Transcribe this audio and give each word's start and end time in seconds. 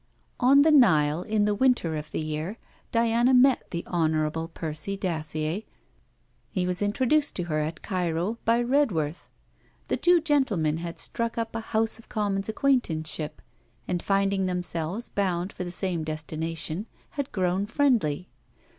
On 0.39 0.63
the 0.63 0.71
Nile, 0.71 1.21
in 1.21 1.45
the 1.45 1.53
winter 1.53 1.95
of 1.95 2.09
the 2.09 2.19
year, 2.21 2.57
Diana 2.91 3.35
met 3.35 3.69
the 3.69 3.83
Hon. 3.85 4.47
Percy 4.47 4.97
Dacier. 4.97 5.61
He 6.49 6.65
was 6.65 6.81
introduced 6.81 7.35
to 7.35 7.43
her 7.43 7.59
at 7.59 7.83
Cairo 7.83 8.39
by 8.43 8.63
Redworth. 8.63 9.29
The 9.89 9.97
two 9.97 10.19
gentlemen 10.19 10.77
had 10.77 10.97
struck 10.97 11.37
up 11.37 11.53
a 11.55 11.59
House 11.59 11.99
of 11.99 12.09
Commons 12.09 12.49
acquaintanceship, 12.49 13.43
and 13.87 14.01
finding 14.01 14.47
themselves 14.47 15.07
bound 15.09 15.53
for 15.53 15.63
the 15.63 15.69
same 15.69 16.03
destination, 16.03 16.87
had 17.11 17.31
grown 17.31 17.67
friendly. 17.67 18.27